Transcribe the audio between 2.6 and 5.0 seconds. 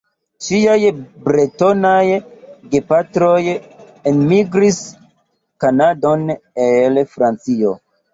gepatroj enmigris